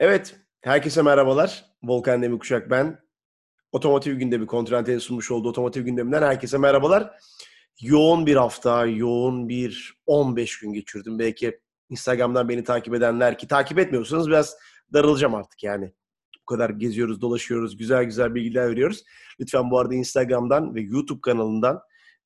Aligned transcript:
Evet, 0.00 0.36
herkese 0.60 1.02
merhabalar. 1.02 1.64
Volkan 1.82 2.22
Demirkuşak 2.22 2.70
ben. 2.70 3.00
Otomotiv 3.72 4.14
Gündemi, 4.14 4.46
Kontinental'in 4.46 4.98
sunmuş 4.98 5.30
olduğu 5.30 5.48
Otomotiv 5.48 5.82
Gündemi'nden 5.82 6.22
herkese 6.22 6.58
merhabalar. 6.58 7.10
Yoğun 7.80 8.26
bir 8.26 8.36
hafta, 8.36 8.86
yoğun 8.86 9.48
bir 9.48 9.94
15 10.06 10.58
gün 10.58 10.72
geçirdim. 10.72 11.18
Belki 11.18 11.60
Instagram'dan 11.88 12.48
beni 12.48 12.64
takip 12.64 12.94
edenler 12.94 13.38
ki 13.38 13.48
takip 13.48 13.78
etmiyorsanız 13.78 14.28
biraz 14.28 14.56
darılacağım 14.92 15.34
artık 15.34 15.62
yani. 15.62 15.92
Bu 16.40 16.44
kadar 16.46 16.70
geziyoruz, 16.70 17.20
dolaşıyoruz, 17.20 17.76
güzel 17.76 18.04
güzel 18.04 18.34
bilgiler 18.34 18.70
veriyoruz. 18.70 19.04
Lütfen 19.40 19.70
bu 19.70 19.78
arada 19.78 19.94
Instagram'dan 19.94 20.74
ve 20.74 20.80
YouTube 20.80 21.20
kanalından 21.20 21.80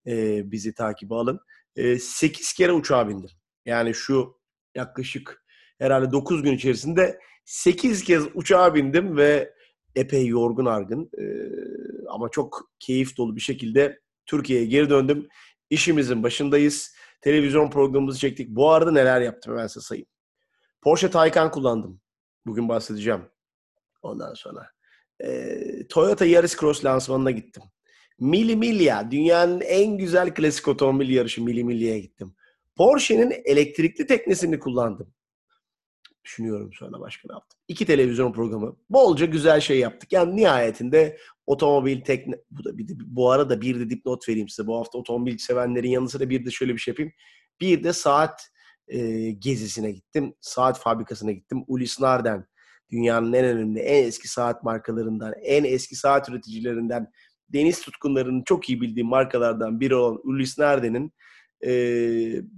e, 0.07 0.43
bizi 0.50 0.75
takip 0.75 1.12
alın. 1.12 1.41
E, 1.77 1.98
8 1.98 2.53
kere 2.53 2.73
uçağa 2.73 3.09
bindim. 3.09 3.30
Yani 3.66 3.95
şu 3.95 4.41
yaklaşık 4.75 5.43
herhalde 5.79 6.12
9 6.12 6.42
gün 6.42 6.52
içerisinde 6.52 7.18
8 7.44 8.04
kez 8.04 8.25
uçağa 8.34 8.75
bindim 8.75 9.16
ve 9.16 9.54
epey 9.94 10.26
yorgun 10.26 10.66
argın 10.66 11.11
e, 11.18 11.25
ama 12.08 12.29
çok 12.29 12.70
keyif 12.79 13.16
dolu 13.16 13.36
bir 13.36 13.40
şekilde 13.40 14.00
Türkiye'ye 14.26 14.67
geri 14.67 14.90
döndüm. 14.90 15.29
İşimizin 15.70 16.22
başındayız. 16.22 16.94
Televizyon 17.20 17.70
programımızı 17.70 18.18
çektik. 18.18 18.48
Bu 18.48 18.70
arada 18.70 18.93
neler 18.93 19.20
yaptım 19.20 19.56
ben 19.56 19.67
size 19.67 19.80
sayayım. 19.80 20.08
Porsche 20.82 21.11
Taycan 21.11 21.50
kullandım. 21.50 22.00
Bugün 22.46 22.68
bahsedeceğim. 22.68 23.20
Ondan 24.03 24.34
sonra. 24.34 24.70
E, 25.20 25.58
Toyota 25.89 26.26
Yaris 26.26 26.56
Cross 26.61 26.84
lansmanına 26.84 27.31
gittim. 27.31 27.62
Mili 28.20 28.56
Miglia, 28.56 29.11
dünyanın 29.11 29.61
en 29.61 29.98
güzel 29.98 30.34
klasik 30.34 30.68
otomobil 30.68 31.11
yarışı 31.11 31.45
Mili 31.45 31.64
Miglia'ya 31.64 31.98
gittim. 31.98 32.34
Porsche'nin 32.77 33.42
elektrikli 33.45 34.06
teknesini 34.06 34.58
kullandım. 34.58 35.14
Düşünüyorum 36.28 36.70
sonra 36.73 37.00
başka 37.00 37.28
ne 37.28 37.34
yaptım. 37.34 37.61
İki 37.69 37.87
televizyon 37.87 38.33
programı. 38.33 38.77
Bolca 38.91 39.27
güzel 39.27 39.61
şey 39.61 39.79
yaptık. 39.79 40.12
Yani 40.12 40.37
nihayetinde 40.37 41.19
otomobil 41.47 42.01
tekne... 42.01 42.35
Bu, 42.51 42.65
da 42.65 42.79
bir 42.79 42.89
de, 42.89 42.93
bu 42.97 43.31
arada 43.31 43.61
bir 43.61 43.81
de 43.81 43.91
dipnot 43.91 44.29
vereyim 44.29 44.48
size. 44.48 44.67
Bu 44.67 44.79
hafta 44.79 44.98
otomobil 44.98 45.39
sevenlerin 45.39 45.91
yanı 45.91 46.09
sıra 46.09 46.31
bir 46.31 46.45
de 46.45 46.51
şöyle 46.51 46.75
bir 46.75 46.79
şey 46.79 46.93
yapayım. 46.93 47.12
Bir 47.61 47.85
de 47.85 47.93
saat 47.93 48.48
e, 48.89 49.31
gezisine 49.31 49.91
gittim. 49.91 50.35
Saat 50.41 50.81
fabrikasına 50.81 51.33
gittim. 51.33 51.65
Ulis 51.67 52.01
Narden 52.01 52.47
dünyanın 52.91 53.33
en 53.33 53.45
önemli, 53.45 53.81
en 53.81 54.07
eski 54.07 54.29
saat 54.29 54.65
markalarından, 54.65 55.35
en 55.42 55.65
eski 55.65 55.97
saat 55.97 56.29
üreticilerinden, 56.29 57.13
deniz 57.48 57.81
tutkunlarının 57.81 58.42
çok 58.42 58.69
iyi 58.69 58.81
bildiği 58.81 59.05
markalardan 59.05 59.81
biri 59.81 59.95
olan 59.95 60.20
Ulis 60.25 60.59
Narden'in 60.59 61.13
e, 61.67 61.73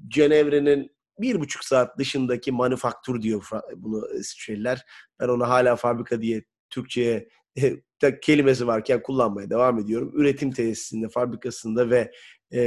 Cenevre'nin 0.09 0.91
bir 1.23 1.41
buçuk 1.41 1.65
saat 1.65 1.99
dışındaki 1.99 2.53
manufaktur 2.53 3.23
diyor 3.23 3.49
bunu 3.77 4.09
İsviçreliler. 4.15 4.87
Ben 5.21 5.29
onu 5.29 5.49
hala 5.49 5.77
fabrika 5.77 6.23
diye 6.23 6.45
Türkçe'ye 6.71 7.29
e, 8.03 8.21
kelimesi 8.23 8.67
varken 8.67 9.03
kullanmaya 9.03 9.51
devam 9.51 9.79
ediyorum. 9.79 10.13
Üretim 10.15 10.53
tesisinde, 10.53 11.09
fabrikasında 11.09 11.91
ve 11.91 12.13
e, 12.53 12.61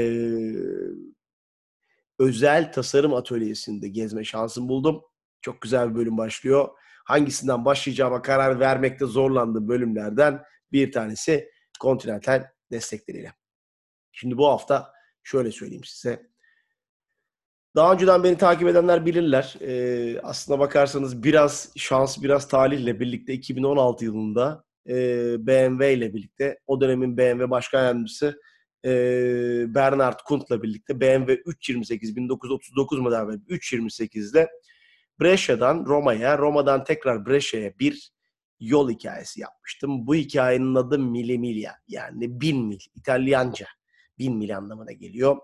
özel 2.19 2.71
tasarım 2.71 3.13
atölyesinde 3.13 3.87
gezme 3.87 4.23
şansım 4.23 4.69
buldum. 4.69 5.01
Çok 5.41 5.61
güzel 5.61 5.89
bir 5.89 5.95
bölüm 5.95 6.17
başlıyor. 6.17 6.69
Hangisinden 7.05 7.65
başlayacağıma 7.65 8.21
karar 8.21 8.59
vermekte 8.59 9.05
zorlandığım 9.05 9.67
bölümlerden 9.67 10.43
bir 10.71 10.91
tanesi 10.91 11.49
Continental 11.81 12.47
destekleriyle. 12.71 13.33
Şimdi 14.11 14.37
bu 14.37 14.47
hafta 14.47 14.93
şöyle 15.23 15.51
söyleyeyim 15.51 15.83
size. 15.83 16.32
Daha 17.75 17.93
önceden 17.93 18.23
beni 18.23 18.37
takip 18.37 18.67
edenler 18.67 19.05
bilirler. 19.05 19.55
Ee, 19.61 20.19
aslına 20.23 20.59
bakarsanız 20.59 21.23
biraz 21.23 21.71
şans, 21.75 22.23
biraz 22.23 22.47
talihle 22.47 22.99
birlikte 22.99 23.33
2016 23.33 24.05
yılında 24.05 24.63
e, 24.87 24.95
BMW 25.47 25.93
ile 25.93 26.13
birlikte 26.13 26.59
o 26.67 26.81
dönemin 26.81 27.17
BMW 27.17 27.49
başkan 27.49 27.83
yardımcısı 27.83 28.41
e, 28.85 28.91
Bernard 29.75 30.19
Kunt'la 30.25 30.63
birlikte 30.63 31.01
BMW 31.01 31.33
328 31.45 32.15
1939 32.15 32.99
model 32.99 33.39
328 33.47 34.33
ile 34.33 34.49
Brescia'dan 35.21 35.85
Roma'ya, 35.85 36.37
Roma'dan 36.37 36.83
tekrar 36.83 37.25
Brescia'ya 37.25 37.79
bir 37.79 38.11
yol 38.59 38.89
hikayesi 38.89 39.41
yapmıştım. 39.41 40.07
Bu 40.07 40.15
hikayenin 40.15 40.75
adı 40.75 40.99
Mille 40.99 41.37
Miglia 41.37 41.73
yani 41.87 42.41
bin 42.41 42.65
mil 42.65 42.79
İtalyanca 42.95 43.67
bin 44.19 44.37
mil 44.37 44.57
anlamına 44.57 44.91
geliyor. 44.91 45.37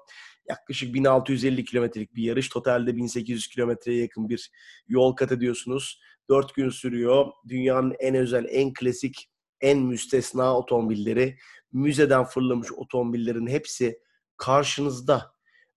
Yaklaşık 0.49 0.93
1650 0.93 1.65
kilometrelik 1.65 2.15
bir 2.15 2.23
yarış. 2.23 2.49
Totalde 2.49 2.95
1800 2.95 3.47
kilometreye 3.47 4.01
yakın 4.01 4.29
bir 4.29 4.51
yol 4.87 5.15
kat 5.15 5.31
ediyorsunuz. 5.31 5.99
4 6.29 6.55
gün 6.55 6.69
sürüyor. 6.69 7.25
Dünyanın 7.47 7.95
en 7.99 8.15
özel, 8.15 8.45
en 8.49 8.73
klasik, 8.73 9.29
en 9.61 9.79
müstesna 9.79 10.57
otomobilleri. 10.57 11.37
Müzeden 11.71 12.23
fırlamış 12.23 12.71
otomobillerin 12.71 13.47
hepsi 13.47 13.99
karşınızda. 14.37 15.31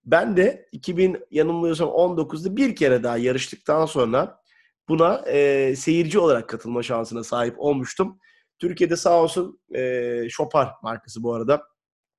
Ben 0.05 0.37
de 0.37 0.69
2000 0.73 1.19
yanılmıyorsam 1.31 1.89
19'da 1.89 2.57
bir 2.57 2.77
kere 2.77 3.03
daha 3.03 3.17
yarıştıktan 3.17 3.87
sonra 3.87 4.41
buna 4.89 5.23
e, 5.27 5.77
seyirci 5.77 6.19
olarak 6.19 6.49
katılma 6.49 6.83
şansına 6.83 7.25
sahip 7.25 7.55
olmuştum. 7.59 8.19
Türkiye'de 8.59 8.97
sağ 8.97 9.23
olsun 9.23 9.61
e, 9.75 10.29
Chopar 10.29 10.73
markası 10.83 11.23
bu 11.23 11.35
arada 11.35 11.63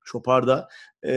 Chopard'a 0.06 0.68
e, 1.03 1.14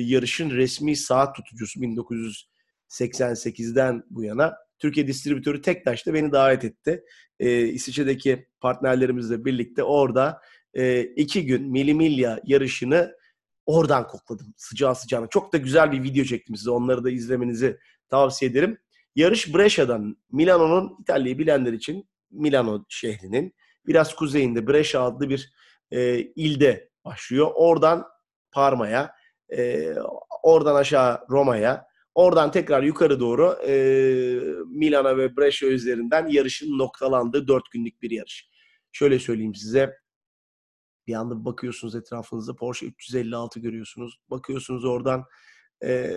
yarışın 0.00 0.50
resmi 0.50 0.96
saat 0.96 1.36
tutucusu 1.36 1.80
1988'den 1.80 4.02
bu 4.10 4.24
yana. 4.24 4.54
Türkiye 4.78 5.06
distribütörü 5.06 5.62
Tektaş 5.62 6.06
da 6.06 6.14
beni 6.14 6.32
davet 6.32 6.64
etti. 6.64 7.04
E, 7.40 7.66
İsviçre'deki 7.66 8.46
partnerlerimizle 8.60 9.44
birlikte 9.44 9.82
orada 9.82 10.40
e, 10.74 11.02
iki 11.02 11.46
gün 11.46 11.70
Milimilya 11.70 12.40
yarışını 12.44 13.14
oradan 13.66 14.06
kokladım 14.06 14.54
sıcağı 14.56 14.94
sıcağına. 14.94 15.26
Çok 15.26 15.52
da 15.52 15.58
güzel 15.58 15.92
bir 15.92 16.02
video 16.02 16.24
çektim 16.24 16.56
size. 16.56 16.70
Onları 16.70 17.04
da 17.04 17.10
izlemenizi 17.10 17.78
tavsiye 18.08 18.50
ederim. 18.50 18.78
Yarış 19.16 19.54
Brescia'dan 19.54 20.16
Milano'nun 20.32 20.96
İtalya'yı 21.00 21.38
bilenler 21.38 21.72
için 21.72 22.08
Milano 22.30 22.84
şehrinin 22.88 23.54
biraz 23.86 24.14
kuzeyinde 24.14 24.66
Brescia 24.66 25.02
adlı 25.02 25.28
bir 25.28 25.52
e, 25.90 26.18
ilde 26.18 26.87
başlıyor. 27.04 27.50
Oradan 27.54 28.06
Parma'ya, 28.52 29.12
e, 29.56 29.94
oradan 30.42 30.74
aşağı 30.74 31.18
Roma'ya, 31.30 31.86
oradan 32.14 32.50
tekrar 32.50 32.82
yukarı 32.82 33.20
doğru 33.20 33.58
e, 33.66 33.72
Milana 34.66 35.16
ve 35.16 35.36
Brescia 35.36 35.68
üzerinden 35.68 36.26
yarışın 36.26 36.78
noktalandığı 36.78 37.48
dört 37.48 37.70
günlük 37.70 38.02
bir 38.02 38.10
yarış. 38.10 38.48
Şöyle 38.92 39.18
söyleyeyim 39.18 39.54
size. 39.54 39.94
Bir 41.06 41.14
anda 41.14 41.44
bakıyorsunuz 41.44 41.94
etrafınızda 41.94 42.56
Porsche 42.56 42.86
356 42.86 43.60
görüyorsunuz. 43.60 44.18
Bakıyorsunuz 44.30 44.84
oradan 44.84 45.24
e, 45.84 46.10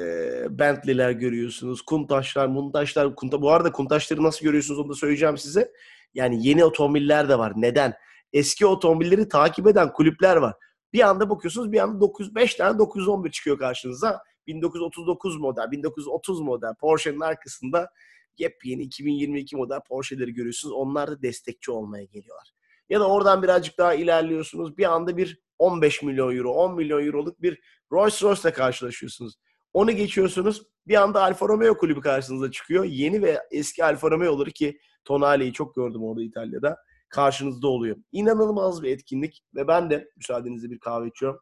Bentley'ler 0.49 1.11
görüyorsunuz. 1.11 1.81
Kuntaşlar, 1.81 2.47
Muntaşlar. 2.47 3.15
Kunta, 3.15 3.41
bu 3.41 3.51
arada 3.51 3.71
Kuntaşları 3.71 4.23
nasıl 4.23 4.45
görüyorsunuz 4.45 4.79
onu 4.79 4.89
da 4.89 4.93
söyleyeceğim 4.93 5.37
size. 5.37 5.71
Yani 6.13 6.47
yeni 6.47 6.65
otomobiller 6.65 7.29
de 7.29 7.39
var. 7.39 7.53
Neden? 7.55 7.93
Eski 8.33 8.65
otomobilleri 8.65 9.29
takip 9.29 9.67
eden 9.67 9.93
kulüpler 9.93 10.35
var. 10.35 10.55
Bir 10.93 11.09
anda 11.09 11.29
bakıyorsunuz 11.29 11.71
bir 11.71 11.79
anda 11.79 11.99
905 11.99 12.55
tane 12.55 12.79
911 12.79 13.31
çıkıyor 13.31 13.57
karşınıza. 13.57 14.23
1939 14.47 15.37
model, 15.37 15.71
1930 15.71 16.41
model 16.41 16.75
Porsche'nin 16.75 17.19
arkasında 17.19 17.91
yepyeni 18.37 18.81
2022 18.81 19.55
model 19.55 19.79
Porsche'leri 19.87 20.33
görüyorsunuz. 20.33 20.75
Onlar 20.75 21.11
da 21.11 21.21
destekçi 21.21 21.71
olmaya 21.71 22.03
geliyorlar. 22.03 22.51
Ya 22.89 22.99
da 22.99 23.09
oradan 23.09 23.43
birazcık 23.43 23.77
daha 23.77 23.93
ilerliyorsunuz. 23.93 24.77
Bir 24.77 24.93
anda 24.93 25.17
bir 25.17 25.41
15 25.59 26.03
milyon 26.03 26.37
euro, 26.37 26.51
10 26.51 26.75
milyon 26.75 27.05
euroluk 27.05 27.41
bir 27.41 27.59
Rolls 27.91 28.23
Royce'la 28.23 28.53
karşılaşıyorsunuz. 28.53 29.35
Onu 29.73 29.91
geçiyorsunuz. 29.91 30.63
Bir 30.87 31.01
anda 31.01 31.21
Alfa 31.23 31.47
Romeo 31.47 31.77
kulübü 31.77 32.01
karşınıza 32.01 32.51
çıkıyor. 32.51 32.83
Yeni 32.83 33.21
ve 33.21 33.39
eski 33.51 33.85
Alfa 33.85 34.11
Romeo'ları 34.11 34.51
ki 34.51 34.79
Tonali'yi 35.05 35.53
çok 35.53 35.75
gördüm 35.75 36.03
orada 36.03 36.23
İtalya'da 36.23 36.77
karşınızda 37.11 37.67
oluyor. 37.67 37.97
İnanılmaz 38.11 38.83
bir 38.83 38.91
etkinlik 38.91 39.43
ve 39.55 39.67
ben 39.67 39.89
de 39.89 40.09
müsaadenizle 40.17 40.69
bir 40.69 40.79
kahve 40.79 41.07
içiyorum. 41.07 41.39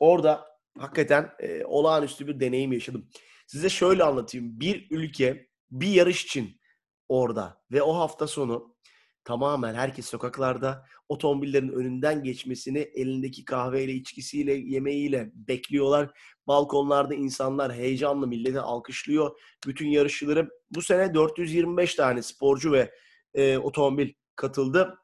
Orada 0.00 0.46
hakikaten 0.78 1.32
e, 1.40 1.64
olağanüstü 1.64 2.26
bir 2.26 2.40
deneyim 2.40 2.72
yaşadım. 2.72 3.08
Size 3.46 3.68
şöyle 3.68 4.04
anlatayım. 4.04 4.60
Bir 4.60 4.86
ülke 4.90 5.48
bir 5.70 5.88
yarış 5.88 6.24
için 6.24 6.60
orada 7.08 7.62
ve 7.72 7.82
o 7.82 7.94
hafta 7.96 8.26
sonu 8.26 8.76
tamamen 9.24 9.74
herkes 9.74 10.06
sokaklarda 10.06 10.86
otomobillerin 11.08 11.68
önünden 11.68 12.22
geçmesini 12.22 12.78
elindeki 12.78 13.44
kahveyle, 13.44 13.92
içkisiyle, 13.92 14.52
yemeğiyle 14.52 15.30
bekliyorlar. 15.34 16.10
Balkonlarda 16.46 17.14
insanlar 17.14 17.74
heyecanlı 17.74 18.26
milleti 18.26 18.60
alkışlıyor. 18.60 19.40
Bütün 19.66 19.88
yarışçıları 19.88 20.50
bu 20.70 20.82
sene 20.82 21.14
425 21.14 21.94
tane 21.94 22.22
sporcu 22.22 22.72
ve 22.72 22.90
e, 23.34 23.58
otomobil 23.58 24.12
katıldı. 24.36 24.98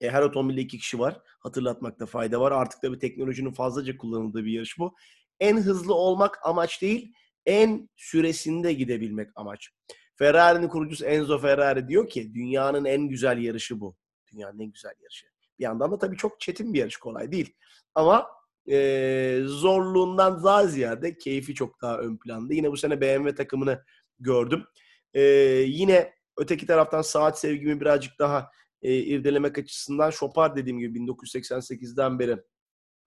E, 0.00 0.10
her 0.10 0.22
otomobilde 0.22 0.60
iki 0.60 0.78
kişi 0.78 0.98
var. 0.98 1.20
Hatırlatmakta 1.40 2.06
fayda 2.06 2.40
var. 2.40 2.52
Artık 2.52 2.82
da 2.82 2.92
bir 2.92 3.00
teknolojinin 3.00 3.52
fazlaca 3.52 3.96
kullanıldığı 3.96 4.44
bir 4.44 4.52
yarış 4.52 4.78
bu. 4.78 4.94
En 5.40 5.56
hızlı 5.56 5.94
olmak 5.94 6.38
amaç 6.42 6.82
değil, 6.82 7.12
en 7.46 7.88
süresinde 7.96 8.72
gidebilmek 8.72 9.30
amaç. 9.34 9.70
Ferrari'nin 10.16 10.68
kurucusu 10.68 11.04
Enzo 11.04 11.38
Ferrari 11.38 11.88
diyor 11.88 12.08
ki 12.08 12.34
dünyanın 12.34 12.84
en 12.84 13.08
güzel 13.08 13.38
yarışı 13.38 13.80
bu. 13.80 13.96
Dünyanın 14.32 14.58
en 14.58 14.72
güzel 14.72 14.92
yarışı. 15.02 15.26
Bir 15.58 15.64
yandan 15.64 15.92
da 15.92 15.98
tabii 15.98 16.16
çok 16.16 16.40
çetin 16.40 16.74
bir 16.74 16.78
yarış 16.78 16.96
kolay 16.96 17.32
değil. 17.32 17.54
Ama 17.94 18.26
e, 18.70 19.40
zorluğundan 19.44 20.44
daha 20.44 20.66
ziyade 20.66 21.18
keyfi 21.18 21.54
çok 21.54 21.82
daha 21.82 21.98
ön 21.98 22.16
planda. 22.16 22.54
Yine 22.54 22.72
bu 22.72 22.76
sene 22.76 23.00
BMW 23.00 23.34
takımını 23.34 23.84
gördüm. 24.18 24.64
E, 25.14 25.22
yine 25.66 26.13
öteki 26.36 26.66
taraftan 26.66 27.02
saat 27.02 27.38
sevgimi 27.38 27.80
birazcık 27.80 28.18
daha 28.18 28.50
e, 28.82 28.94
irdelemek 28.94 29.58
açısından 29.58 30.10
Chopard 30.10 30.56
dediğim 30.56 30.78
gibi 30.78 30.98
1988'den 30.98 32.18
beri 32.18 32.42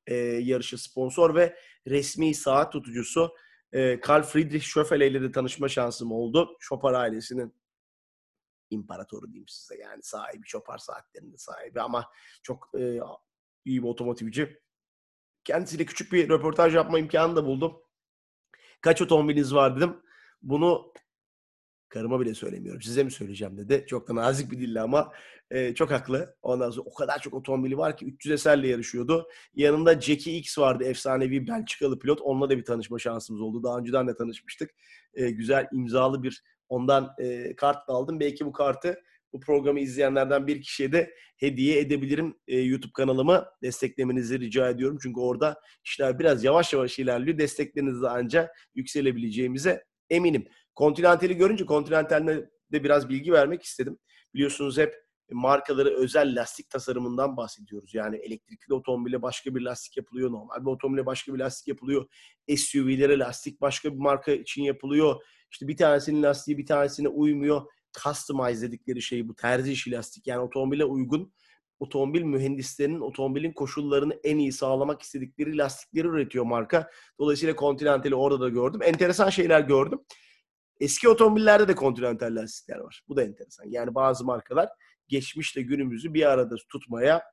e, 0.07 0.15
yarışı 0.15 0.77
sponsor 0.77 1.35
ve 1.35 1.57
resmi 1.88 2.35
saat 2.35 2.71
tutucusu 2.71 3.35
e, 3.71 4.00
Karl 4.00 4.24
Friedrich 4.24 4.65
Schöffele 4.65 5.07
ile 5.07 5.21
de 5.21 5.31
tanışma 5.31 5.68
şansım 5.68 6.12
oldu. 6.12 6.57
Chopard 6.59 6.95
ailesinin 6.95 7.56
imparatoru 8.69 9.27
diyeyim 9.27 9.47
size 9.47 9.81
yani 9.81 10.03
sahibi 10.03 10.47
Chopard 10.47 10.79
saatlerinin 10.79 11.35
sahibi 11.35 11.81
ama 11.81 12.12
çok 12.44 12.69
e, 12.79 13.00
iyi 13.65 13.83
bir 13.83 13.88
otomotivci. 13.88 14.62
Kendisiyle 15.44 15.85
küçük 15.85 16.13
bir 16.13 16.29
röportaj 16.29 16.75
yapma 16.75 17.00
imkanı 17.00 17.35
da 17.35 17.45
buldum. 17.45 17.81
Kaç 18.81 19.01
otomobiliniz 19.01 19.56
var 19.56 19.77
dedim. 19.77 20.01
Bunu 20.41 20.94
karıma 21.89 22.19
bile 22.19 22.34
söylemiyorum. 22.34 22.81
Size 22.81 23.04
mi 23.04 23.12
söyleyeceğim 23.12 23.57
dedi. 23.57 23.86
Çok 23.88 24.07
da 24.07 24.16
nazik 24.16 24.51
bir 24.51 24.60
dille 24.60 24.81
ama 24.81 25.12
e, 25.51 25.75
çok 25.75 25.92
haklı. 25.92 26.36
Ondan 26.42 26.72
sonra 26.72 26.86
o 26.89 26.94
kadar 26.94 27.19
çok 27.19 27.34
otomobili 27.34 27.78
var 27.78 27.98
ki 27.98 28.06
300 28.06 28.34
eserle 28.34 28.68
yarışıyordu. 28.68 29.28
Yanında 29.56 30.01
Jackie 30.01 30.38
X 30.38 30.57
vardı. 30.57 30.84
Efsanevi 30.84 31.48
Belçikalı 31.48 32.00
pilot. 32.00 32.22
Onunla 32.22 32.50
da 32.50 32.57
bir 32.57 32.66
tanışma 32.66 33.00
şansımız 33.00 33.42
oldu. 33.42 33.63
Daha 33.63 33.78
önceden 33.78 34.07
de 34.07 34.16
tanışmıştık. 34.16 34.72
E, 35.13 35.30
güzel 35.31 35.68
imzalı 35.74 36.24
bir 36.24 36.44
ondan 36.69 37.13
e, 37.19 37.56
kart 37.56 37.89
aldım. 37.89 38.19
Belki 38.19 38.45
bu 38.45 38.51
kartı 38.51 39.01
bu 39.34 39.39
programı 39.39 39.80
izleyenlerden 39.80 40.48
bir 40.48 40.62
kişiye 40.62 40.92
de 40.92 41.13
hediye 41.38 41.80
edebilirim. 41.80 42.38
E, 42.48 42.60
YouTube 42.60 42.92
kanalımı 42.94 43.45
desteklemenizi 43.63 44.39
rica 44.39 44.69
ediyorum. 44.69 44.98
Çünkü 45.01 45.19
orada 45.19 45.62
işler 45.86 46.19
biraz 46.19 46.44
yavaş 46.44 46.74
yavaş 46.74 47.00
ilerliyor. 47.00 47.38
Desteklerinizle 47.38 48.07
ancak 48.10 48.57
yükselebileceğimize 48.75 49.84
eminim. 50.10 50.45
Continental'i 50.77 51.38
görünce 51.38 51.65
Continental'de 51.65 52.50
de 52.71 52.83
biraz 52.83 53.09
bilgi 53.09 53.31
vermek 53.31 53.63
istedim. 53.63 53.97
Biliyorsunuz 54.33 54.77
hep 54.77 55.07
markaları 55.31 55.89
özel 55.89 56.39
lastik 56.39 56.69
tasarımından 56.69 57.38
bahsediyoruz. 57.38 57.95
Yani 57.95 58.18
elektrikli 58.18 58.74
otomobile 58.74 59.21
başka 59.21 59.56
bir 59.56 59.62
lastik 59.62 59.97
yapılıyor. 59.97 60.31
Normal 60.31 60.62
bir 60.62 60.71
otomobile 60.71 61.06
başka 61.06 61.33
bir 61.33 61.39
lastik 61.39 61.68
yapılıyor. 61.68 62.06
SUV'lere 62.57 63.19
lastik 63.19 63.62
başka 63.62 63.94
bir 63.94 63.97
marka 63.97 64.31
için 64.31 64.63
yapılıyor. 64.63 65.21
İşte 65.51 65.68
bir 65.68 65.77
tanesinin 65.77 66.24
lastiği 66.24 66.57
bir 66.57 66.65
tanesine 66.65 67.07
uymuyor. 67.07 67.62
Customize 68.03 68.68
dedikleri 68.68 69.01
şey 69.01 69.27
bu. 69.27 69.35
Terzi 69.35 69.71
işi 69.71 69.91
lastik. 69.91 70.27
Yani 70.27 70.39
otomobile 70.39 70.85
uygun 70.85 71.33
otomobil 71.79 72.21
mühendislerinin 72.21 73.00
otomobilin 73.00 73.53
koşullarını 73.53 74.13
en 74.24 74.38
iyi 74.38 74.51
sağlamak 74.51 75.01
istedikleri 75.01 75.57
lastikleri 75.57 76.07
üretiyor 76.07 76.45
marka. 76.45 76.89
Dolayısıyla 77.19 77.56
Continental'i 77.56 78.15
orada 78.15 78.39
da 78.39 78.50
gördüm. 78.50 78.81
Enteresan 78.83 79.29
şeyler 79.29 79.62
gördüm. 79.62 80.00
Eski 80.79 81.09
otomobillerde 81.09 81.68
de 81.68 81.75
Continental 81.75 82.35
lastikler 82.35 82.77
var. 82.77 83.03
Bu 83.07 83.18
da 83.18 83.24
enteresan. 83.24 83.65
Yani 83.69 83.95
bazı 83.95 84.25
markalar 84.25 84.69
geçmişle 85.07 85.62
günümüzü 85.62 86.13
bir 86.13 86.31
arada 86.31 86.56
tutmaya 86.71 87.24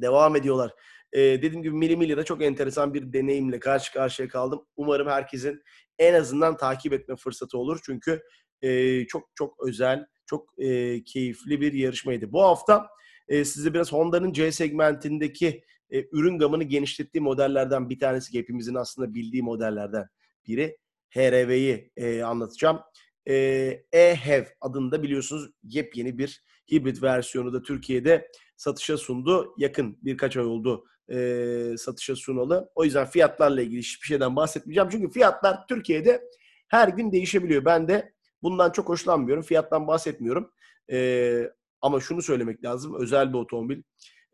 devam 0.00 0.36
ediyorlar. 0.36 0.72
Ee, 1.12 1.20
dediğim 1.20 1.62
gibi 1.62 1.74
Mili 1.74 1.96
Milli'de 1.96 2.24
çok 2.24 2.42
enteresan 2.42 2.94
bir 2.94 3.12
deneyimle 3.12 3.60
karşı 3.60 3.92
karşıya 3.92 4.28
kaldım. 4.28 4.66
Umarım 4.76 5.08
herkesin 5.08 5.62
en 5.98 6.14
azından 6.14 6.56
takip 6.56 6.92
etme 6.92 7.16
fırsatı 7.16 7.58
olur. 7.58 7.80
Çünkü 7.84 8.22
e, 8.62 9.06
çok 9.06 9.30
çok 9.34 9.66
özel, 9.66 10.06
çok 10.26 10.54
e, 10.58 11.04
keyifli 11.04 11.60
bir 11.60 11.72
yarışmaydı. 11.72 12.32
Bu 12.32 12.42
hafta 12.42 12.86
e, 13.28 13.44
size 13.44 13.74
biraz 13.74 13.92
Honda'nın 13.92 14.32
C 14.32 14.52
segmentindeki 14.52 15.64
e, 15.90 16.04
ürün 16.12 16.38
gamını 16.38 16.64
genişlettiği 16.64 17.22
modellerden 17.22 17.90
bir 17.90 17.98
tanesi 17.98 18.38
hepimizin 18.38 18.74
aslında 18.74 19.14
bildiği 19.14 19.42
modellerden 19.42 20.06
biri. 20.46 20.76
HRV'yi 21.10 21.92
e, 21.96 22.22
anlatacağım. 22.22 22.80
E, 23.28 23.34
e-HEV 23.92 24.44
adında 24.60 25.02
biliyorsunuz 25.02 25.50
yepyeni 25.62 26.18
bir 26.18 26.42
hibrit 26.72 27.02
versiyonu 27.02 27.52
da 27.52 27.62
Türkiye'de 27.62 28.30
satışa 28.56 28.96
sundu. 28.96 29.54
Yakın 29.58 29.98
birkaç 30.02 30.36
ay 30.36 30.44
oldu 30.44 30.84
e, 31.12 31.74
satışa 31.78 32.16
sunalı. 32.16 32.70
O 32.74 32.84
yüzden 32.84 33.06
fiyatlarla 33.06 33.62
ilgili 33.62 33.78
hiçbir 33.78 34.06
şeyden 34.06 34.36
bahsetmeyeceğim. 34.36 34.88
Çünkü 34.90 35.10
fiyatlar 35.10 35.66
Türkiye'de 35.66 36.22
her 36.68 36.88
gün 36.88 37.12
değişebiliyor. 37.12 37.64
Ben 37.64 37.88
de 37.88 38.12
bundan 38.42 38.70
çok 38.70 38.88
hoşlanmıyorum. 38.88 39.42
Fiyattan 39.42 39.86
bahsetmiyorum. 39.86 40.50
E, 40.92 41.50
ama 41.80 42.00
şunu 42.00 42.22
söylemek 42.22 42.64
lazım. 42.64 42.94
Özel 43.00 43.32
bir 43.32 43.38
otomobil. 43.38 43.82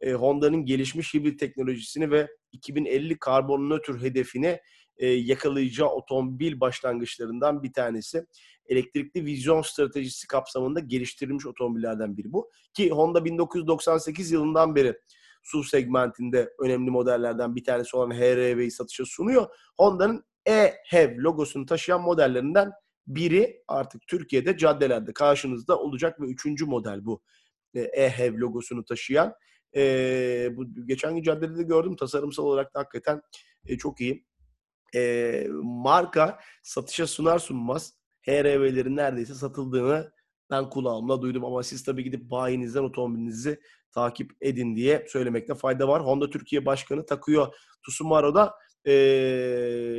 E, 0.00 0.12
Honda'nın 0.12 0.64
gelişmiş 0.64 1.14
hibrit 1.14 1.40
teknolojisini 1.40 2.10
ve 2.10 2.28
2050 2.52 3.18
karbon 3.18 3.70
nötr 3.70 4.02
hedefini 4.02 4.60
e, 4.96 5.06
yakalayacağı 5.06 5.88
otomobil 5.88 6.60
başlangıçlarından 6.60 7.62
bir 7.62 7.72
tanesi. 7.72 8.26
Elektrikli 8.66 9.24
vizyon 9.24 9.62
stratejisi 9.62 10.26
kapsamında 10.26 10.80
geliştirilmiş 10.80 11.46
otomobillerden 11.46 12.16
biri 12.16 12.32
bu. 12.32 12.50
Ki 12.74 12.90
Honda 12.90 13.24
1998 13.24 14.30
yılından 14.30 14.76
beri 14.76 14.98
SUV 15.42 15.62
segmentinde 15.62 16.54
önemli 16.58 16.90
modellerden 16.90 17.56
bir 17.56 17.64
tanesi 17.64 17.96
olan 17.96 18.10
HR-V'yi 18.10 18.70
satışa 18.70 19.04
sunuyor. 19.04 19.46
Honda'nın 19.76 20.24
e-HEV 20.46 21.18
logosunu 21.18 21.66
taşıyan 21.66 22.02
modellerinden 22.02 22.72
biri 23.06 23.62
artık 23.68 24.06
Türkiye'de 24.06 24.56
caddelerde 24.56 25.12
karşınızda 25.12 25.78
olacak 25.78 26.20
ve 26.20 26.26
üçüncü 26.26 26.66
model 26.66 27.04
bu 27.04 27.22
e, 27.74 27.80
e-HEV 27.80 28.34
logosunu 28.34 28.84
taşıyan. 28.84 29.34
E, 29.76 30.50
bu 30.56 30.86
geçen 30.86 31.14
gün 31.14 31.22
caddede 31.22 31.56
de 31.58 31.62
gördüm 31.62 31.96
tasarımsal 31.96 32.44
olarak 32.44 32.74
da 32.74 32.78
hakikaten 32.78 33.22
e, 33.66 33.78
çok 33.78 34.00
iyi. 34.00 34.24
E, 34.94 35.46
marka 35.62 36.40
satışa 36.62 37.06
sunar 37.06 37.38
sunmaz 37.38 37.94
HRV'lerin 38.22 38.96
neredeyse 38.96 39.34
satıldığını 39.34 40.12
ben 40.50 40.70
kulağımla 40.70 41.22
duydum 41.22 41.44
ama 41.44 41.62
siz 41.62 41.84
tabii 41.84 42.04
gidip 42.04 42.30
bayinizden 42.30 42.82
otomobilinizi 42.82 43.60
takip 43.90 44.32
edin 44.40 44.76
diye 44.76 45.06
söylemekte 45.08 45.54
fayda 45.54 45.88
var. 45.88 46.04
Honda 46.04 46.30
Türkiye 46.30 46.66
Başkanı 46.66 47.06
Takuyo 47.06 47.46
Tsumaro 47.88 48.34
da 48.34 48.54
e, 48.86 48.92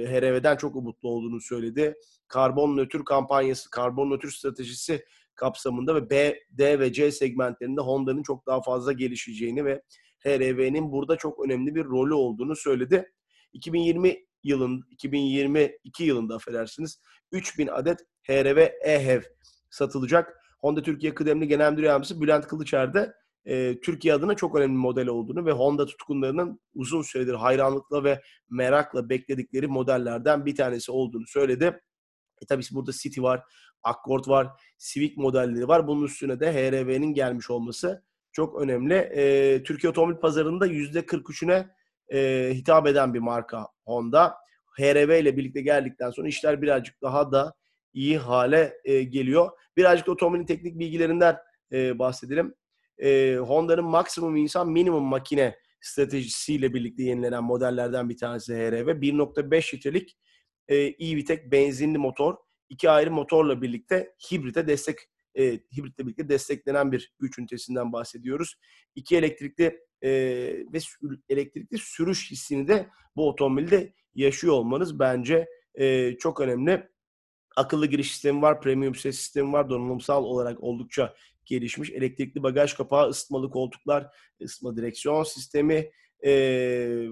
HRV'den 0.10 0.58
çok 0.58 0.76
umutlu 0.76 1.10
olduğunu 1.10 1.42
söyledi. 1.42 1.96
Karbon 2.28 2.78
nötr 2.78 3.06
kampanyası, 3.06 3.70
karbon 3.70 4.12
nötr 4.12 4.28
stratejisi 4.28 5.06
kapsamında 5.36 5.96
ve 5.96 6.10
B, 6.10 6.40
D 6.50 6.80
ve 6.80 6.94
C 6.94 7.12
segmentlerinde 7.12 7.82
Honda'nın 7.82 8.24
çok 8.24 8.48
daha 8.48 8.62
fazla 8.62 8.92
gelişeceğini 8.92 9.66
ve 9.66 9.82
HRV'nin 10.20 10.92
burada 10.92 11.16
çok 11.16 11.46
önemli 11.46 11.76
bir 11.76 11.86
rolü 11.86 12.14
olduğunu 12.14 12.56
söyledi. 12.56 13.12
2020 13.54 14.26
yılın 14.44 14.84
2022 14.90 16.04
yılında 16.04 16.36
affedersiniz 16.36 17.02
3000 17.32 17.68
adet 17.68 18.00
HRV 18.28 18.68
EHEV 18.84 19.22
satılacak. 19.70 20.38
Honda 20.62 20.82
Türkiye 20.82 21.16
Kıdemli 21.16 21.48
Genel 21.48 21.72
Müdür 21.72 21.84
Yardımcısı 21.84 22.22
Bülent 22.22 22.48
Kılıçer 22.48 22.94
de 22.94 23.14
e, 23.46 23.80
Türkiye 23.80 24.14
adına 24.14 24.36
çok 24.36 24.56
önemli 24.56 24.78
model 24.78 25.08
olduğunu 25.08 25.46
ve 25.46 25.52
Honda 25.52 25.86
tutkunlarının 25.86 26.60
uzun 26.76 27.02
süredir 27.02 27.34
hayranlıkla 27.34 28.04
ve 28.04 28.22
merakla 28.50 29.10
bekledikleri 29.10 29.68
modellerden 29.68 30.46
bir 30.46 30.56
tanesi 30.56 30.92
olduğunu 30.92 31.28
söyledi. 31.28 31.66
E 32.42 32.46
tabii 32.46 32.64
burada 32.72 32.92
City 32.92 33.22
var, 33.22 33.44
Accord 33.84 34.28
var, 34.28 34.48
Civic 34.78 35.14
modelleri 35.18 35.68
var. 35.68 35.88
Bunun 35.88 36.04
üstüne 36.06 36.40
de 36.40 36.54
HRV'nin 36.54 37.14
gelmiş 37.14 37.50
olması 37.50 38.04
çok 38.32 38.62
önemli. 38.62 38.94
E, 38.94 39.64
Türkiye 39.64 39.90
otomobil 39.92 40.16
pazarında 40.16 40.68
%43'üne 40.68 41.70
e, 42.14 42.50
hitap 42.54 42.88
eden 42.88 43.14
bir 43.14 43.20
marka 43.20 43.68
Honda. 43.86 44.36
HRV 44.78 45.22
ile 45.22 45.38
birlikte 45.38 45.62
geldikten 45.62 46.10
sonra 46.10 46.28
işler 46.28 46.62
birazcık 46.62 47.02
daha 47.02 47.32
da 47.32 47.54
iyi 47.94 48.18
hale 48.18 48.74
e, 48.86 49.04
geliyor. 49.04 49.50
Birazcık 49.78 50.10
otomobilin 50.10 50.46
teknik 50.46 50.80
bilgilerinden 50.80 51.38
e, 51.72 52.00
bahsedelim. 52.00 52.54
E, 52.98 53.36
Honda'nın 53.36 53.86
maksimum 53.86 54.36
insan 54.36 54.70
minimum 54.70 55.04
makine 55.04 55.56
stratejisiyle 55.82 56.74
birlikte 56.74 57.04
yenilenen 57.04 57.44
modellerden 57.44 58.10
bir 58.10 58.18
tanesi 58.18 58.54
HRV. 58.54 58.88
1.5 58.88 59.76
litrelik 59.76 60.18
e, 60.68 60.76
e-Vitek 60.76 61.52
benzinli 61.52 61.98
motor. 61.98 62.36
iki 62.70 62.90
ayrı 62.90 63.12
motorla 63.12 63.62
birlikte 63.62 64.14
hibrite 64.32 64.68
destek 64.68 64.98
e, 65.36 65.60
hibritle 65.78 66.06
birlikte 66.06 66.30
desteklenen 66.30 66.92
bir 66.92 67.14
güç 67.20 67.40
ünitesinden 67.40 67.94
bahsediyoruz. 67.94 68.56
İki 68.96 69.18
elektrikli 69.18 69.80
e, 70.04 70.10
ve 70.74 70.78
elektrikli 71.30 71.78
sürüş 71.78 72.32
hissini 72.32 72.68
de 72.68 72.88
bu 73.16 73.30
otomobilde 73.30 73.94
yaşıyor 74.16 74.54
olmanız 74.54 75.00
bence 75.00 75.48
e, 75.76 76.18
çok 76.18 76.42
önemli. 76.42 76.90
Akıllı 77.56 77.88
giriş 77.88 78.12
sistemi 78.12 78.42
var, 78.42 78.62
premium 78.62 78.96
ses 78.96 79.18
sistemi 79.18 79.54
var, 79.54 79.70
donanımsal 79.70 80.24
olarak 80.24 80.64
oldukça 80.64 81.14
gelişmiş. 81.46 81.90
Elektrikli 81.90 82.44
bagaj 82.44 82.74
kapağı, 82.74 83.10
ısıtmalı 83.10 83.50
koltuklar, 83.50 84.08
ısıtma 84.42 84.78
direksiyon 84.78 85.24
sistemi 85.24 85.92
e, 86.26 86.32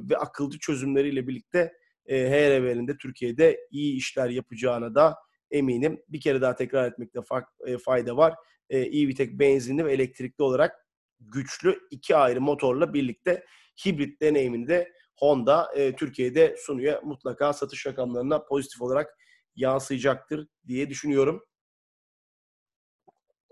ve 0.10 0.18
akıllı 0.18 0.60
çözümleriyle 0.60 1.28
birlikte 1.28 1.74
e, 2.06 2.30
HRV'nin 2.30 2.88
de 2.88 2.98
Türkiye'de 2.98 3.68
iyi 3.72 3.98
işler 3.98 4.30
yapacağına 4.30 4.96
da 4.96 5.16
eminim. 5.52 6.02
Bir 6.10 6.22
kere 6.22 6.42
daha 6.42 6.56
tekrar 6.56 6.92
etmekte 6.92 7.20
e, 7.68 7.78
fayda 7.78 8.18
var. 8.18 8.36
E, 8.70 8.80
EVTEC 8.80 9.40
benzinli 9.40 9.86
ve 9.86 9.94
elektrikli 9.94 10.44
olarak 10.44 10.81
güçlü 11.22 11.80
iki 11.92 12.16
ayrı 12.16 12.42
motorla 12.42 12.94
birlikte 12.94 13.46
hibrit 13.86 14.22
deneyimini 14.22 14.68
de 14.68 14.94
Honda 15.18 15.72
e, 15.76 15.96
Türkiye'de 15.96 16.56
sunuyor. 16.58 17.04
Mutlaka 17.04 17.54
satış 17.54 17.88
rakamlarına 17.88 18.44
pozitif 18.44 18.82
olarak 18.82 19.18
yansıyacaktır 19.56 20.48
diye 20.68 20.90
düşünüyorum. 20.90 21.46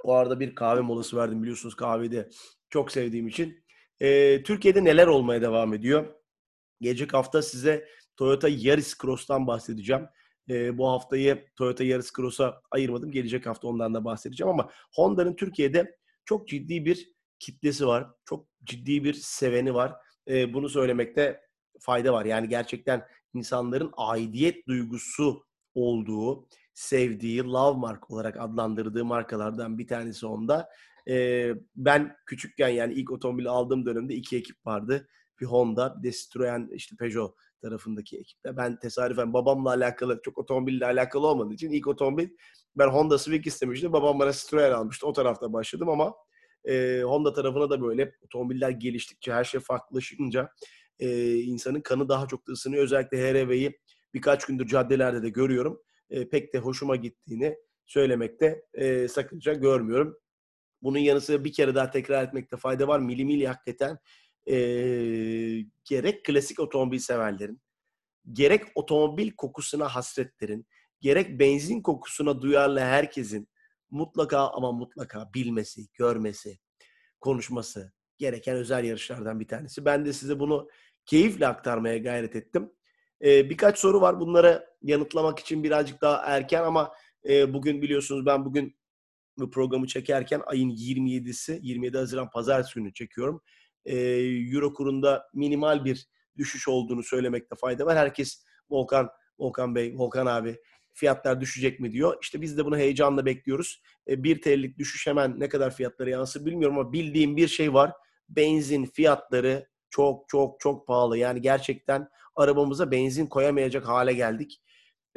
O 0.04 0.14
arada 0.14 0.40
bir 0.40 0.56
kahve 0.56 0.82
molası 0.82 1.18
verdim 1.18 1.42
biliyorsunuz 1.42 1.76
kahvede 1.76 2.30
çok 2.70 2.92
sevdiğim 2.92 3.28
için. 3.28 3.64
E, 4.00 4.44
Türkiye'de 4.44 4.84
neler 4.84 5.08
olmaya 5.08 5.42
devam 5.42 5.74
ediyor? 5.74 6.16
Gelecek 6.82 7.14
hafta 7.14 7.42
size 7.42 7.88
Toyota 8.18 8.48
Yaris 8.50 8.98
Cross'tan 8.98 9.48
bahsedeceğim. 9.48 10.08
E, 10.50 10.78
bu 10.78 10.90
haftayı 10.90 11.46
Toyota 11.56 11.84
Yaris 11.84 12.12
Cross'a 12.16 12.62
ayırmadım. 12.72 13.12
Gelecek 13.12 13.46
hafta 13.46 13.68
ondan 13.68 13.94
da 13.94 14.06
bahsedeceğim 14.06 14.50
ama 14.50 14.72
Honda'nın 14.94 15.36
Türkiye'de 15.36 15.96
çok 16.26 16.48
ciddi 16.48 16.86
bir 16.86 17.19
kitlesi 17.40 17.88
var. 17.88 18.08
Çok 18.26 18.48
ciddi 18.64 19.04
bir 19.04 19.14
seveni 19.14 19.74
var. 19.74 19.96
E, 20.28 20.54
bunu 20.54 20.70
söylemekte 20.70 21.42
fayda 21.80 22.14
var. 22.14 22.26
Yani 22.26 22.50
gerçekten 22.50 23.06
insanların 23.34 23.92
aidiyet 23.98 24.68
duygusu 24.68 25.46
olduğu, 25.76 26.48
sevdiği, 26.74 27.44
love 27.44 27.80
mark 27.80 28.12
olarak 28.12 28.38
adlandırdığı 28.40 29.06
markalardan 29.06 29.78
bir 29.78 29.88
tanesi 29.88 30.26
onda. 30.26 30.70
Ee, 31.10 31.54
ben 31.76 32.16
küçükken 32.26 32.70
yani 32.70 32.94
ilk 32.94 33.12
otomobili 33.12 33.50
aldığım 33.50 33.86
dönemde 33.86 34.16
iki 34.16 34.38
ekip 34.38 34.66
vardı. 34.66 35.08
Bir 35.42 35.46
Honda, 35.46 35.96
bir 35.98 36.04
de 36.04 36.12
Citroen, 36.12 36.70
işte 36.74 36.96
Peugeot 36.96 37.36
tarafındaki 37.62 38.18
ekipte. 38.18 38.58
Ben 38.58 38.80
tesadüfen 38.80 39.34
babamla 39.34 39.70
alakalı, 39.70 40.22
çok 40.24 40.38
otomobille 40.38 40.86
alakalı 40.86 41.28
olmadığı 41.28 41.54
için 41.54 41.72
ilk 41.72 41.88
otomobil 41.88 42.30
ben 42.76 42.88
Honda 42.88 43.18
Civic 43.18 43.42
istemiştim. 43.46 43.94
Babam 43.94 44.20
bana 44.20 44.34
Citroen 44.34 44.72
almıştı. 44.72 45.08
O 45.08 45.14
tarafta 45.14 45.54
başladım 45.54 45.90
ama 45.90 46.14
e, 46.66 47.02
Honda 47.02 47.34
tarafına 47.34 47.70
da 47.70 47.82
böyle 47.82 48.16
otomobiller 48.22 48.70
geliştikçe, 48.70 49.34
her 49.34 49.44
şey 49.44 49.60
farklılaşınca 49.60 50.50
e, 51.00 51.36
insanın 51.36 51.82
kanı 51.82 52.10
daha 52.10 52.28
çok 52.28 52.48
da 52.48 52.52
ısınıyor. 52.52 52.84
Özellikle 52.84 53.18
HRV'yi 53.18 53.80
birkaç 54.14 54.46
gündür 54.46 54.68
caddelerde 54.68 55.24
de 55.24 55.30
görüyorum. 55.30 55.82
E, 56.10 56.30
pek 56.30 56.54
de 56.54 56.60
hoşuma 56.60 56.96
gittiğini 56.96 57.56
söylemekte 57.86 58.66
e, 58.74 59.08
sakınca 59.08 59.54
görmüyorum. 59.54 60.18
Bunun 60.82 60.98
yanı 60.98 61.22
sıra 61.22 61.44
bir 61.44 61.54
kere 61.54 61.76
daha 61.76 61.92
tekrar 61.92 62.24
etmekte 62.24 62.58
fayda 62.58 62.88
var. 62.88 63.00
Milimili 63.00 63.48
hakikaten 63.48 63.98
e, 64.50 64.56
gerek 65.86 66.26
klasik 66.26 66.60
otomobil 66.60 67.00
severlerin, 67.00 67.62
gerek 68.34 68.64
otomobil 68.76 69.32
kokusuna 69.32 69.88
hasretlerin, 69.88 70.68
gerek 71.02 71.40
benzin 71.40 71.82
kokusuna 71.82 72.42
duyarlı 72.42 72.80
herkesin 72.80 73.50
mutlaka 73.92 74.48
ama 74.48 74.72
mutlaka 74.72 75.30
bilmesi, 75.34 75.88
görmesi, 75.94 76.60
konuşması 77.20 77.94
gereken 78.18 78.56
özel 78.56 78.84
yarışlardan 78.84 79.40
bir 79.40 79.48
tanesi. 79.48 79.86
Ben 79.86 80.06
de 80.06 80.14
size 80.14 80.40
bunu 80.40 80.70
keyifle 81.06 81.48
aktarmaya 81.48 81.98
gayret 81.98 82.36
ettim. 82.36 82.72
Ee, 83.24 83.50
birkaç 83.50 83.80
soru 83.80 84.02
var. 84.02 84.20
Bunları 84.20 84.66
yanıtlamak 84.82 85.40
için 85.40 85.64
birazcık 85.64 86.02
daha 86.02 86.18
erken 86.26 86.64
ama 86.64 86.94
e, 87.30 87.54
bugün 87.54 87.82
biliyorsunuz 87.82 88.26
ben 88.26 88.46
bugün 88.46 88.80
bu 89.38 89.50
programı 89.52 89.88
çekerken 89.88 90.42
ayın 90.46 90.70
27'si 90.70 91.60
27 91.62 91.98
Haziran 91.98 92.30
Pazartesi 92.30 92.80
günü 92.80 92.94
çekiyorum. 92.94 93.42
Ee, 93.86 93.98
Euro 94.54 94.74
kurunda 94.74 95.30
minimal 95.34 95.86
bir 95.86 96.08
düşüş 96.38 96.68
olduğunu 96.68 97.04
söylemekte 97.04 97.56
fayda 97.56 97.86
var. 97.86 97.98
Herkes 97.98 98.44
Volkan 98.70 99.10
Volkan 99.40 99.76
Bey, 99.76 99.94
Volkan 99.98 100.26
abi 100.26 100.58
fiyatlar 100.94 101.42
düşecek 101.42 101.80
mi 101.80 101.92
diyor. 101.92 102.18
İşte 102.22 102.42
biz 102.42 102.58
de 102.58 102.66
bunu 102.66 102.78
heyecanla 102.78 103.26
bekliyoruz. 103.26 103.82
E, 104.08 104.24
1 104.24 104.42
TL'lik 104.42 104.78
düşüş 104.78 105.08
hemen 105.08 105.40
ne 105.40 105.50
kadar 105.50 105.76
fiyatlara 105.76 106.10
yansır 106.10 106.46
bilmiyorum 106.46 106.78
ama 106.80 106.94
bildiğim 106.94 107.38
bir 107.38 107.48
şey 107.48 107.74
var. 107.74 107.92
Benzin 108.30 108.86
fiyatları 108.86 109.68
çok 109.90 110.30
çok 110.30 110.60
çok 110.60 110.88
pahalı. 110.88 111.18
Yani 111.18 111.42
gerçekten 111.42 112.10
arabamıza 112.36 112.92
benzin 112.92 113.28
koyamayacak 113.28 113.88
hale 113.88 114.14
geldik. 114.14 114.62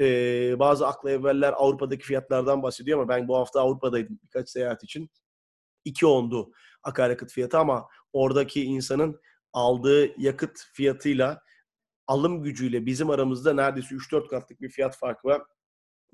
Ee, 0.01 0.59
bazı 0.59 0.87
akla 0.87 1.11
evveller 1.11 1.53
Avrupa'daki 1.57 2.05
fiyatlardan 2.05 2.63
bahsediyor 2.63 2.99
ama 2.99 3.09
ben 3.09 3.29
bu 3.29 3.37
hafta 3.37 3.61
Avrupa'daydım 3.61 4.19
birkaç 4.23 4.49
seyahat 4.51 4.85
için. 4.85 5.11
2 5.85 6.07
ondu 6.07 6.53
akaryakıt 6.83 7.33
fiyatı 7.33 7.59
ama 7.59 7.89
oradaki 8.13 8.65
insanın 8.65 9.21
aldığı 9.53 10.21
yakıt 10.21 10.59
fiyatıyla 10.73 11.43
alım 12.07 12.43
gücüyle 12.43 12.87
bizim 12.87 13.11
aramızda 13.11 13.55
neredeyse 13.55 13.95
3-4 13.95 14.29
katlık 14.29 14.61
bir 14.61 14.69
fiyat 14.69 14.97
farkı 14.97 15.29
var. 15.29 15.43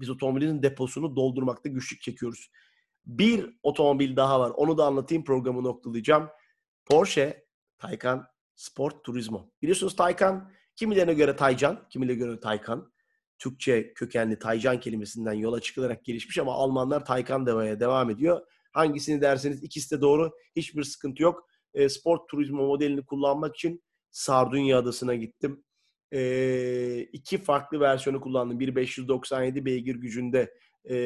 Biz 0.00 0.10
otomobilin 0.10 0.62
deposunu 0.62 1.16
doldurmakta 1.16 1.68
güçlük 1.68 2.02
çekiyoruz. 2.02 2.50
Bir 3.06 3.58
otomobil 3.62 4.16
daha 4.16 4.40
var. 4.40 4.50
Onu 4.50 4.78
da 4.78 4.86
anlatayım 4.86 5.24
programı 5.24 5.64
noktalayacağım. 5.64 6.28
Porsche 6.86 7.46
Taycan 7.78 8.26
Sport 8.54 9.04
Turismo. 9.04 9.50
Biliyorsunuz 9.62 9.96
Taycan 9.96 10.52
kimilerine 10.76 11.14
göre 11.14 11.36
Taycan, 11.36 11.88
kimilerine 11.88 12.18
göre 12.18 12.40
Taycan. 12.40 12.92
Türkçe 13.38 13.94
kökenli 13.94 14.38
Taycan 14.38 14.80
kelimesinden 14.80 15.32
yola 15.32 15.60
çıkılarak 15.60 16.04
gelişmiş 16.04 16.38
ama 16.38 16.52
Almanlar 16.52 17.04
Taycan 17.04 17.46
demeye 17.46 17.80
devam 17.80 18.10
ediyor. 18.10 18.40
Hangisini 18.72 19.20
derseniz 19.20 19.62
ikisi 19.62 19.96
de 19.96 20.00
doğru. 20.00 20.32
Hiçbir 20.56 20.84
sıkıntı 20.84 21.22
yok. 21.22 21.48
E, 21.74 21.88
sport 21.88 22.28
turizmo 22.28 22.66
modelini 22.66 23.04
kullanmak 23.06 23.56
için 23.56 23.82
Sardunya 24.10 24.78
adasına 24.78 25.14
gittim. 25.14 25.64
E, 26.12 27.00
iki 27.12 27.38
farklı 27.38 27.80
versiyonu 27.80 28.20
kullandım. 28.20 28.60
Bir 28.60 28.76
597 28.76 29.64
beygir 29.64 29.94
gücünde 29.94 30.54
e, 30.84 30.96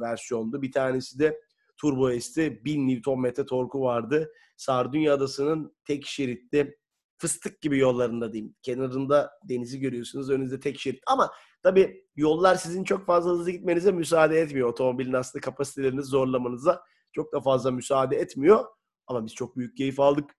versiyondu. 0.00 0.62
Bir 0.62 0.72
tanesi 0.72 1.18
de 1.18 1.40
Turbo 1.76 2.20
S'te 2.20 2.64
1000 2.64 2.88
Nm 2.88 3.32
torku 3.46 3.80
vardı. 3.80 4.32
Sardunya 4.56 5.14
Adası'nın 5.14 5.76
tek 5.84 6.06
şeritli 6.06 6.78
fıstık 7.18 7.60
gibi 7.60 7.78
yollarında 7.78 8.32
diyeyim. 8.32 8.54
Kenarında 8.62 9.30
denizi 9.44 9.80
görüyorsunuz. 9.80 10.30
Önünüzde 10.30 10.60
tek 10.60 10.78
şerit. 10.80 11.00
Ama 11.06 11.30
tabii 11.62 12.04
yollar 12.16 12.54
sizin 12.54 12.84
çok 12.84 13.06
fazla 13.06 13.30
hızlı 13.30 13.50
gitmenize 13.50 13.92
müsaade 13.92 14.40
etmiyor. 14.40 14.68
Otomobilin 14.68 15.12
aslında 15.12 15.40
kapasitelerini 15.40 16.02
zorlamanıza 16.02 16.82
çok 17.12 17.32
da 17.32 17.40
fazla 17.40 17.70
müsaade 17.70 18.16
etmiyor. 18.16 18.64
Ama 19.06 19.24
biz 19.24 19.34
çok 19.34 19.56
büyük 19.56 19.76
keyif 19.76 20.00
aldık. 20.00 20.38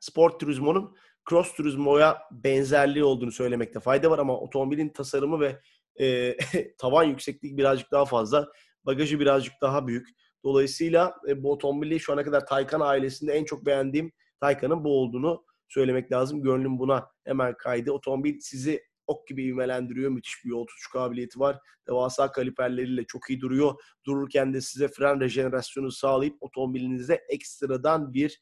Sport 0.00 0.40
Turismo'nun 0.40 0.96
Cross 1.30 1.52
Turismo'ya 1.52 2.18
benzerliği 2.30 3.04
olduğunu 3.04 3.32
söylemekte 3.32 3.80
fayda 3.80 4.10
var 4.10 4.18
ama 4.18 4.40
otomobilin 4.40 4.88
tasarımı 4.88 5.40
ve 5.40 5.60
e, 6.00 6.36
tavan 6.78 7.04
yüksekliği 7.04 7.56
birazcık 7.56 7.92
daha 7.92 8.04
fazla. 8.04 8.48
Bagajı 8.84 9.20
birazcık 9.20 9.54
daha 9.62 9.86
büyük. 9.86 10.08
Dolayısıyla 10.44 11.16
e, 11.28 11.42
bu 11.42 11.52
otomobili 11.52 12.00
şu 12.00 12.12
ana 12.12 12.24
kadar 12.24 12.46
Taycan 12.46 12.80
ailesinde 12.80 13.32
en 13.32 13.44
çok 13.44 13.66
beğendiğim 13.66 14.12
Taycan'ın 14.40 14.84
bu 14.84 15.00
olduğunu 15.00 15.44
söylemek 15.68 16.12
lazım. 16.12 16.42
Gönlüm 16.42 16.78
buna 16.78 17.08
hemen 17.24 17.54
kaydı. 17.56 17.92
Otomobil 17.92 18.40
sizi 18.40 18.82
ok 19.06 19.26
gibi 19.26 19.44
ivmelendiriyor. 19.44 20.10
Müthiş 20.10 20.44
bir 20.44 20.50
yol 20.50 20.66
tutuş 20.66 20.86
kabiliyeti 20.92 21.40
var. 21.40 21.58
Devasa 21.88 22.32
kaliperleriyle 22.32 23.04
çok 23.04 23.30
iyi 23.30 23.40
duruyor. 23.40 23.74
Dururken 24.06 24.54
de 24.54 24.60
size 24.60 24.88
fren 24.88 25.20
rejenerasyonu 25.20 25.90
sağlayıp 25.90 26.36
otomobilinize 26.40 27.20
ekstradan 27.28 28.14
bir 28.14 28.40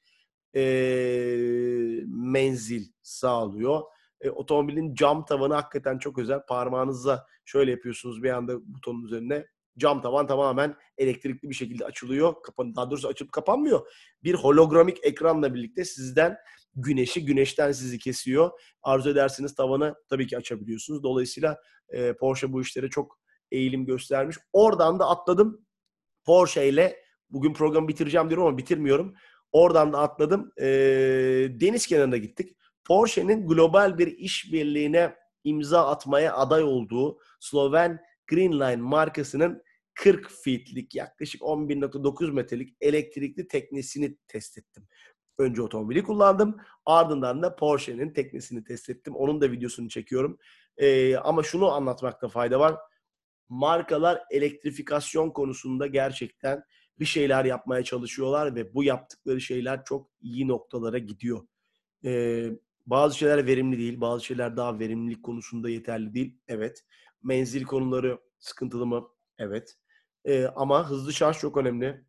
e, 0.56 0.62
menzil 2.06 2.86
sağlıyor. 3.02 3.82
E, 4.20 4.30
otomobilin 4.30 4.94
cam 4.94 5.24
tavanı 5.24 5.54
hakikaten 5.54 5.98
çok 5.98 6.18
özel. 6.18 6.40
Parmağınızla 6.48 7.26
şöyle 7.44 7.70
yapıyorsunuz 7.70 8.22
bir 8.22 8.30
anda 8.30 8.74
butonun 8.74 9.04
üzerine 9.04 9.46
cam 9.78 10.02
tavan 10.02 10.26
tamamen 10.26 10.76
elektrikli 10.98 11.50
bir 11.50 11.54
şekilde 11.54 11.84
açılıyor. 11.84 12.34
Kapan 12.42 12.76
daha 12.76 12.90
doğrusu 12.90 13.08
açıp 13.08 13.32
kapanmıyor. 13.32 13.86
Bir 14.24 14.34
hologramik 14.34 15.04
ekranla 15.04 15.54
birlikte 15.54 15.84
sizden 15.84 16.36
güneşi, 16.76 17.24
güneşten 17.24 17.72
sizi 17.72 17.98
kesiyor. 17.98 18.50
Arzu 18.82 19.10
ederseniz 19.10 19.54
tavanı 19.54 19.94
tabii 20.08 20.26
ki 20.26 20.36
açabiliyorsunuz. 20.36 21.02
Dolayısıyla 21.02 21.58
e, 21.88 22.12
Porsche 22.12 22.52
bu 22.52 22.62
işlere 22.62 22.90
çok 22.90 23.18
eğilim 23.50 23.86
göstermiş. 23.86 24.36
Oradan 24.52 24.98
da 24.98 25.08
atladım. 25.08 25.66
Porsche 26.24 26.68
ile 26.68 26.96
bugün 27.30 27.52
programı 27.52 27.88
bitireceğim 27.88 28.28
diyorum 28.28 28.46
ama 28.46 28.58
bitirmiyorum. 28.58 29.14
Oradan 29.54 29.92
da 29.92 29.98
atladım. 29.98 30.52
E, 30.60 30.66
deniz 31.60 31.86
kenarına 31.86 32.16
gittik. 32.16 32.56
Porsche'nin 32.84 33.46
global 33.46 33.98
bir 33.98 34.06
işbirliğine 34.06 35.14
imza 35.44 35.86
atmaya 35.86 36.36
aday 36.36 36.62
olduğu 36.62 37.18
Sloven 37.40 38.00
Greenline 38.26 38.76
markasının 38.76 39.62
40 39.94 40.30
feet'lik 40.44 40.94
yaklaşık 40.94 41.42
11.9 41.42 42.32
metrelik 42.32 42.76
elektrikli 42.80 43.48
teknesini 43.48 44.16
test 44.28 44.58
ettim. 44.58 44.88
Önce 45.38 45.62
otomobili 45.62 46.02
kullandım. 46.02 46.56
Ardından 46.86 47.42
da 47.42 47.56
Porsche'nin 47.56 48.12
teknesini 48.12 48.64
test 48.64 48.90
ettim. 48.90 49.16
Onun 49.16 49.40
da 49.40 49.52
videosunu 49.52 49.88
çekiyorum. 49.88 50.38
Ee, 50.76 51.16
ama 51.16 51.42
şunu 51.42 51.72
anlatmakta 51.72 52.28
fayda 52.28 52.60
var. 52.60 52.76
Markalar 53.48 54.22
elektrifikasyon 54.30 55.30
konusunda 55.30 55.86
gerçekten 55.86 56.64
bir 56.98 57.04
şeyler 57.04 57.44
yapmaya 57.44 57.84
çalışıyorlar 57.84 58.54
ve 58.54 58.74
bu 58.74 58.84
yaptıkları 58.84 59.40
şeyler 59.40 59.84
çok 59.84 60.10
iyi 60.20 60.48
noktalara 60.48 60.98
gidiyor. 60.98 61.46
Ee, 62.04 62.50
bazı 62.86 63.18
şeyler 63.18 63.46
verimli 63.46 63.78
değil, 63.78 64.00
bazı 64.00 64.24
şeyler 64.24 64.56
daha 64.56 64.78
verimlilik 64.78 65.22
konusunda 65.22 65.70
yeterli 65.70 66.14
değil. 66.14 66.38
Evet, 66.48 66.84
menzil 67.22 67.64
konuları 67.64 68.18
Sıkıntılı 68.44 68.86
mı? 68.86 69.08
Evet. 69.38 69.74
E, 70.24 70.46
ama 70.46 70.90
hızlı 70.90 71.12
şarj 71.12 71.38
çok 71.38 71.56
önemli. 71.56 72.04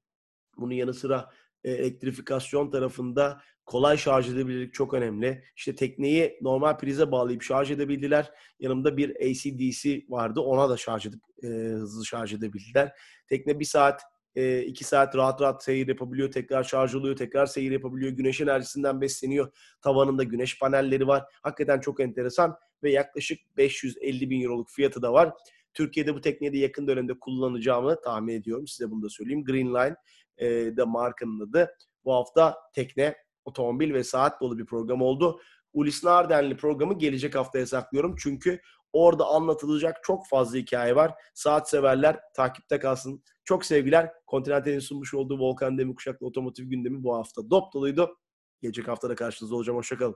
Bunun 0.57 0.73
yanı 0.73 0.93
sıra 0.93 1.29
e, 1.63 1.71
elektrifikasyon 1.71 2.71
tarafında 2.71 3.41
kolay 3.65 3.97
şarj 3.97 4.29
edebilirlik 4.29 4.73
çok 4.73 4.93
önemli. 4.93 5.43
İşte 5.55 5.75
tekneyi 5.75 6.39
normal 6.41 6.77
prize 6.77 7.11
bağlayıp 7.11 7.43
şarj 7.43 7.71
edebildiler. 7.71 8.31
Yanımda 8.59 8.97
bir 8.97 9.09
AC-DC 9.09 10.05
vardı. 10.09 10.39
Ona 10.39 10.69
da 10.69 10.77
şarj 10.77 11.05
edip 11.05 11.21
e, 11.43 11.47
hızlı 11.47 12.05
şarj 12.05 12.33
edebildiler. 12.33 12.93
Tekne 13.27 13.59
bir 13.59 13.65
saat, 13.65 14.01
e, 14.35 14.61
iki 14.61 14.83
saat 14.83 15.15
rahat 15.15 15.41
rahat 15.41 15.63
seyir 15.63 15.87
yapabiliyor. 15.87 16.31
Tekrar 16.31 16.63
şarj 16.63 16.95
oluyor, 16.95 17.15
tekrar 17.15 17.45
seyir 17.45 17.71
yapabiliyor. 17.71 18.11
Güneş 18.11 18.41
enerjisinden 18.41 19.01
besleniyor. 19.01 19.51
Tavanında 19.81 20.23
güneş 20.23 20.59
panelleri 20.59 21.07
var. 21.07 21.23
Hakikaten 21.41 21.79
çok 21.79 21.99
enteresan 21.99 22.57
ve 22.83 22.91
yaklaşık 22.91 23.39
550 23.57 24.29
bin 24.29 24.41
euroluk 24.41 24.69
fiyatı 24.69 25.01
da 25.01 25.13
var. 25.13 25.33
Türkiye'de 25.73 26.15
bu 26.15 26.21
tekneyi 26.21 26.53
de 26.53 26.57
yakın 26.57 26.87
dönemde 26.87 27.19
kullanacağımı 27.19 28.01
tahmin 28.01 28.33
ediyorum. 28.33 28.67
Size 28.67 28.91
bunu 28.91 29.03
da 29.03 29.09
söyleyeyim. 29.09 29.43
Green 29.43 29.73
Line 29.73 29.95
e, 30.37 30.47
de 30.77 30.83
markanın 30.83 31.39
adı. 31.39 31.75
Bu 32.05 32.13
hafta 32.13 32.57
tekne, 32.73 33.15
otomobil 33.45 33.93
ve 33.93 34.03
saat 34.03 34.41
dolu 34.41 34.57
bir 34.57 34.65
program 34.65 35.01
oldu. 35.01 35.39
Ulis 35.73 36.03
Nardenli 36.03 36.57
programı 36.57 36.97
gelecek 36.97 37.35
haftaya 37.35 37.65
saklıyorum. 37.65 38.15
Çünkü 38.19 38.59
orada 38.95 39.25
anlatılacak 39.25 39.97
çok 40.03 40.27
fazla 40.27 40.57
hikaye 40.57 40.95
var. 40.95 41.13
Saat 41.33 41.69
severler 41.69 42.19
takipte 42.35 42.79
kalsın. 42.79 43.23
Çok 43.43 43.65
sevgiler. 43.65 44.11
Continental'in 44.27 44.79
sunmuş 44.79 45.13
olduğu 45.13 45.39
Volkan 45.39 45.77
Demirkuşak'la 45.77 46.27
otomotiv 46.27 46.63
gündemi 46.63 47.03
bu 47.03 47.15
hafta 47.15 47.49
dop 47.49 47.73
doluydu. 47.73 48.17
Gelecek 48.61 48.87
haftada 48.87 49.15
karşınızda 49.15 49.55
olacağım. 49.55 49.77
Hoşçakalın. 49.77 50.15